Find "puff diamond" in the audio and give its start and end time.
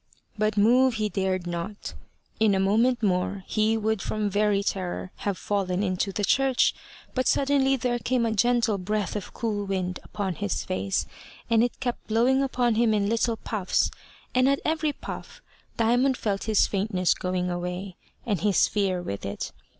14.93-16.17